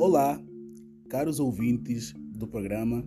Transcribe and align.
Olá, 0.00 0.42
caros 1.10 1.38
ouvintes 1.38 2.14
do 2.34 2.48
programa 2.48 3.06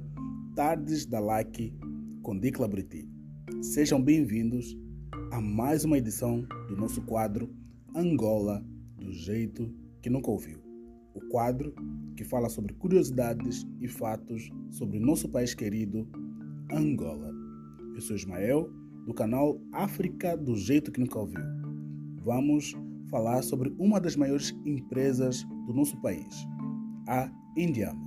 Tardes 0.56 1.08
da 1.08 1.20
LAC 1.20 1.74
com 2.22 2.38
Dicla 2.38 2.68
Briti. 2.68 3.10
Sejam 3.64 4.00
bem-vindos 4.00 4.78
a 5.32 5.42
mais 5.42 5.84
uma 5.86 5.98
edição 5.98 6.46
do 6.68 6.78
nosso 6.78 7.02
quadro 7.02 7.52
Angola 7.96 8.64
do 8.96 9.12
jeito 9.12 9.74
que 10.04 10.10
nunca 10.12 10.30
ouviu. 10.30 10.60
O 11.16 11.22
quadro 11.30 11.74
que 12.16 12.24
fala 12.24 12.48
sobre 12.48 12.76
curiosidades 12.76 13.66
e 13.82 13.88
fatos 13.88 14.52
sobre 14.70 15.00
nosso 15.00 15.28
país 15.28 15.56
querido, 15.56 16.08
Angola. 16.72 17.34
Eu 17.96 18.02
sou 18.02 18.16
Ismael, 18.16 18.70
do 19.08 19.16
canal 19.16 19.60
África 19.72 20.38
do 20.38 20.56
jeito 20.56 20.92
que 20.92 21.00
nunca 21.00 21.18
ouviu. 21.18 21.42
Vamos 22.24 22.76
falar 23.10 23.42
sobre 23.42 23.74
uma 23.80 24.00
das 24.00 24.16
maiores 24.16 24.56
empresas 24.64 25.44
do 25.66 25.74
nosso 25.74 26.00
país, 26.02 26.48
a 27.08 27.30
Indiama. 27.56 28.02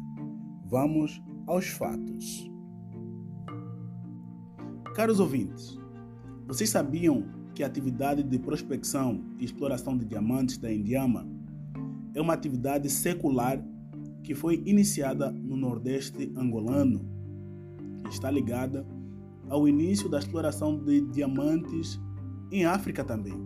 Vamos 0.66 1.23
aos 1.46 1.68
fatos. 1.68 2.50
Caros 4.95 5.20
ouvintes, 5.20 5.78
vocês 6.46 6.70
sabiam 6.70 7.24
que 7.54 7.62
a 7.62 7.66
atividade 7.66 8.23
de 8.23 8.38
prospecção 8.38 9.24
e 9.38 9.45
exploração 9.45 9.96
de 9.96 10.04
diamantes 10.04 10.59
da 10.59 10.73
Indiama 10.73 11.27
é 12.14 12.20
uma 12.20 12.32
atividade 12.32 12.88
secular 12.90 13.62
que 14.23 14.34
foi 14.34 14.62
iniciada 14.66 15.30
no 15.30 15.56
Nordeste 15.56 16.32
angolano 16.37 17.01
e 18.04 18.09
está 18.09 18.30
ligada 18.30 18.87
ao 19.48 19.68
início 19.68 20.09
da 20.09 20.18
exploração 20.18 20.82
de 20.82 21.01
diamantes 21.02 22.01
em 22.51 22.65
África 22.65 23.04
também, 23.04 23.38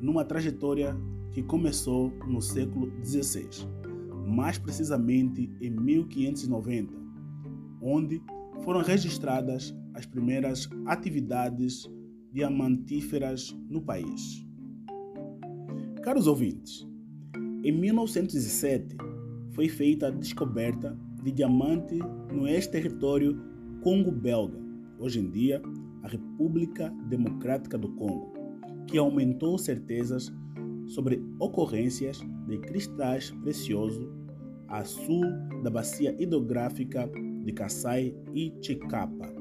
numa 0.00 0.24
trajetória 0.24 0.96
que 1.32 1.42
começou 1.42 2.10
no 2.28 2.40
século 2.40 2.92
XVI, 3.04 3.66
mais 4.24 4.58
precisamente 4.58 5.50
em 5.60 5.70
1590, 5.70 6.92
onde 7.80 8.22
foram 8.62 8.80
registradas 8.80 9.74
as 9.94 10.06
primeiras 10.06 10.68
atividades 10.86 11.88
diamantíferas 12.32 13.56
no 13.68 13.80
país. 13.80 14.44
Caros 16.02 16.26
ouvintes, 16.26 16.86
em 17.62 17.72
1907 17.72 18.96
foi 19.52 19.68
feita 19.68 20.08
a 20.08 20.10
descoberta 20.10 20.98
de 21.22 21.30
diamante 21.30 21.98
no 22.32 22.46
ex-território 22.46 23.40
Congo-Belga, 23.82 24.58
hoje 24.98 25.20
em 25.20 25.30
dia 25.30 25.62
a 26.02 26.08
República 26.08 26.90
Democrática 27.08 27.78
do 27.78 27.88
Congo, 27.92 28.34
que 28.86 28.98
aumentou 28.98 29.56
certezas 29.56 30.30
sobre 30.86 31.22
ocorrências 31.38 32.20
de 32.46 32.58
cristais 32.58 33.30
preciosos 33.42 34.08
a 34.68 34.84
sul 34.84 35.22
da 35.62 35.70
bacia 35.70 36.14
hidrográfica 36.20 37.10
de 37.44 37.52
Kassai 37.52 38.14
e 38.34 38.52
Chicapa. 38.60 39.32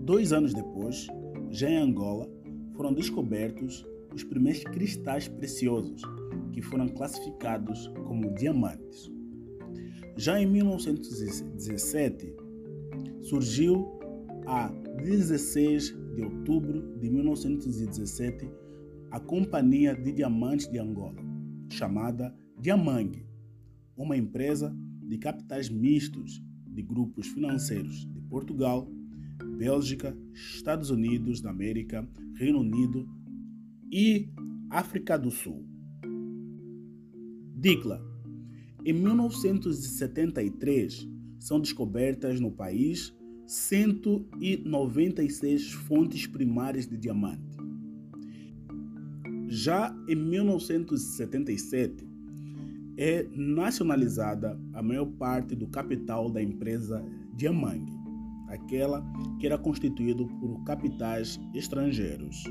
Dois 0.00 0.32
anos 0.32 0.54
depois, 0.54 1.06
já 1.50 1.68
em 1.68 1.78
Angola, 1.78 2.28
foram 2.74 2.92
descobertos 2.92 3.86
os 4.14 4.22
primeiros 4.24 4.62
cristais 4.64 5.28
preciosos, 5.28 6.02
que 6.52 6.62
foram 6.62 6.88
classificados 6.88 7.88
como 8.06 8.34
diamantes. 8.34 9.10
Já 10.16 10.40
em 10.40 10.46
1917, 10.46 12.34
surgiu 13.20 13.98
a 14.46 14.68
16 15.02 15.94
de 16.14 16.22
outubro 16.22 16.96
de 16.98 17.10
1917 17.10 18.50
a 19.10 19.18
Companhia 19.18 19.94
de 19.94 20.12
Diamantes 20.12 20.66
de 20.66 20.78
Angola, 20.78 21.22
chamada 21.70 22.34
Diamangue, 22.60 23.26
uma 23.96 24.14
empresa 24.16 24.76
de 25.02 25.18
capitais 25.18 25.70
mistos 25.70 26.42
de 26.66 26.82
grupos 26.82 27.28
financeiros 27.28 28.06
de 28.12 28.20
Portugal, 28.22 28.90
Bélgica, 29.56 30.16
Estados 30.34 30.90
Unidos 30.90 31.40
da 31.40 31.50
América, 31.50 32.04
Reino 32.34 32.58
Unido 32.60 33.08
e 33.90 34.28
África 34.70 35.18
do 35.18 35.30
Sul. 35.30 35.66
Dicla. 37.56 38.06
Em 38.84 38.92
1973 38.92 41.08
são 41.40 41.58
descobertas 41.58 42.38
no 42.38 42.52
país 42.52 43.12
196 43.46 45.72
fontes 45.72 46.26
primárias 46.26 46.86
de 46.86 46.96
diamante. 46.96 47.57
Já 49.48 49.92
em 50.08 50.14
1977 50.14 52.06
é 52.96 53.26
nacionalizada 53.34 54.60
a 54.72 54.82
maior 54.82 55.06
parte 55.06 55.56
do 55.56 55.66
capital 55.68 56.30
da 56.30 56.42
empresa 56.42 57.04
Diamangue 57.34 57.98
aquela 58.48 59.04
que 59.38 59.46
era 59.46 59.58
constituído 59.58 60.26
por 60.40 60.64
capitais 60.64 61.40
estrangeiros. 61.54 62.44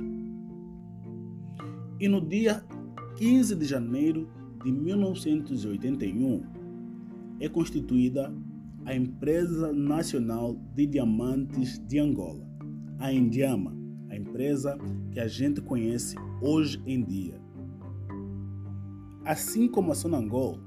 E 2.00 2.08
no 2.08 2.22
dia 2.22 2.64
15 3.18 3.56
de 3.56 3.66
janeiro 3.66 4.30
de 4.64 4.72
1981 4.72 6.44
é 7.40 7.50
constituída 7.50 8.34
a 8.86 8.96
Empresa 8.96 9.74
Nacional 9.74 10.56
de 10.76 10.86
Diamantes 10.86 11.80
de 11.88 12.00
Angola, 12.00 12.48
a 13.00 13.12
Indiama, 13.12 13.76
empresa 14.18 14.78
que 15.12 15.20
a 15.20 15.28
gente 15.28 15.62
conhece 15.62 16.16
hoje 16.42 16.82
em 16.86 17.04
dia. 17.04 17.40
Assim 19.24 19.68
como 19.68 19.92
a 19.92 19.96
Sonangol, 19.96 20.60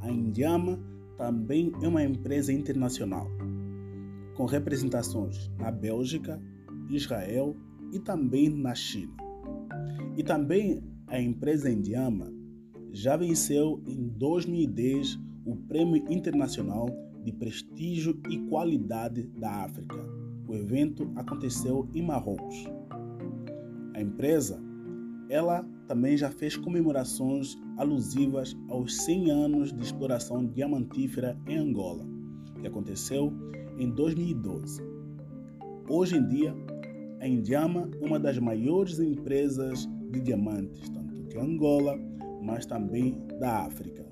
a 0.00 0.10
Indiama 0.10 0.78
também 1.16 1.72
é 1.80 1.88
uma 1.88 2.02
empresa 2.02 2.52
internacional 2.52 3.26
com 4.34 4.44
representações 4.44 5.50
na 5.58 5.70
Bélgica, 5.70 6.40
Israel 6.90 7.56
e 7.92 7.98
também 7.98 8.48
na 8.48 8.74
China. 8.74 9.14
E 10.16 10.22
também 10.22 10.82
a 11.06 11.20
empresa 11.20 11.70
indiana 11.70 12.32
já 12.92 13.16
venceu 13.16 13.82
em 13.86 14.08
2010 14.08 15.18
o 15.44 15.56
Prêmio 15.56 16.04
Internacional 16.10 16.88
de 17.22 17.32
Prestígio 17.32 18.20
e 18.28 18.38
Qualidade 18.48 19.22
da 19.38 19.64
África. 19.64 19.96
O 20.46 20.54
evento 20.54 21.10
aconteceu 21.16 21.88
em 21.94 22.02
Marrocos. 22.02 22.64
A 23.94 24.00
empresa, 24.00 24.60
ela 25.28 25.64
também 25.86 26.16
já 26.16 26.30
fez 26.30 26.56
comemorações 26.56 27.56
alusivas 27.76 28.56
aos 28.68 28.96
100 29.04 29.30
anos 29.30 29.72
de 29.72 29.82
exploração 29.82 30.46
diamantífera 30.46 31.38
em 31.46 31.56
Angola, 31.56 32.06
que 32.60 32.66
aconteceu 32.66 33.32
em 33.78 33.90
2012. 33.90 34.82
Hoje 35.88 36.16
em 36.16 36.26
dia, 36.26 36.54
a 37.20 37.28
Indiama 37.28 37.90
é 38.00 38.06
uma 38.06 38.18
das 38.18 38.38
maiores 38.38 38.98
empresas 38.98 39.88
de 40.10 40.20
diamantes, 40.20 40.88
tanto 40.90 41.22
de 41.24 41.38
Angola, 41.38 41.98
mas 42.42 42.66
também 42.66 43.18
da 43.40 43.64
África. 43.64 44.04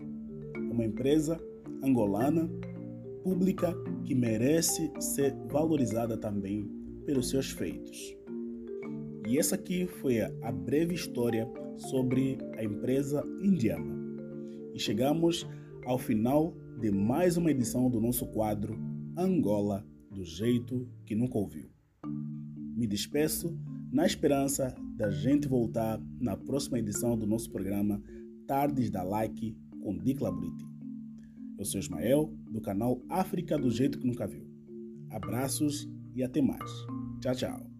É 0.55 0.73
uma 0.73 0.85
empresa 0.85 1.39
angolana, 1.83 2.51
pública, 3.23 3.75
que 4.05 4.15
merece 4.15 4.93
ser 5.01 5.35
valorizada 5.49 6.17
também 6.17 6.69
pelos 7.05 7.31
seus 7.31 7.51
feitos. 7.51 8.17
E 9.29 9.39
essa 9.39 9.55
aqui 9.55 9.87
foi 9.87 10.21
a 10.21 10.53
breve 10.53 10.95
história 10.95 11.49
sobre 11.77 12.39
a 12.57 12.65
empresa 12.65 13.25
Indiama. 13.43 13.95
E 14.75 14.79
chegamos 14.79 15.49
ao 15.85 15.99
final 15.99 16.55
de 16.79 16.91
mais 16.91 17.37
uma 17.37 17.51
edição 17.51 17.89
do 17.89 18.01
nosso 18.01 18.27
quadro 18.27 18.79
Angola 19.17 19.87
do 20.11 20.25
jeito 20.25 20.89
que 21.07 21.15
nunca 21.15 21.39
ouviu. 21.39 21.71
Me 22.77 22.87
despeço 22.87 23.57
na 23.93 24.07
esperança 24.07 24.75
da 24.97 25.11
gente 25.11 25.47
voltar 25.47 26.01
na 26.21 26.37
próxima 26.37 26.79
edição 26.79 27.17
do 27.17 27.27
nosso 27.27 27.51
programa 27.51 28.03
Tardes 28.47 28.91
da 28.91 29.03
Like 29.03 29.57
com 29.83 29.97
Dicla 29.99 30.33
Briti. 30.33 30.72
Eu 31.59 31.65
sou 31.65 31.81
Ismael, 31.81 32.33
do 32.51 32.61
canal 32.61 33.01
África 33.09 33.59
do 33.59 33.71
jeito 33.71 33.99
que 33.99 34.07
nunca 34.07 34.27
viu. 34.27 34.47
Abraços 35.11 35.89
e 36.15 36.23
até 36.23 36.41
mais. 36.41 36.71
Tchau, 37.21 37.35
tchau. 37.35 37.72